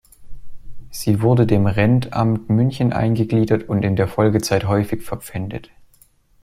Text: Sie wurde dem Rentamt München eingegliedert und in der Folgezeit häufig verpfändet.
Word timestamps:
Sie 0.89 1.21
wurde 1.21 1.45
dem 1.45 1.67
Rentamt 1.67 2.49
München 2.49 2.91
eingegliedert 2.91 3.69
und 3.69 3.83
in 3.85 3.95
der 3.95 4.07
Folgezeit 4.07 4.65
häufig 4.65 5.03
verpfändet. 5.03 5.69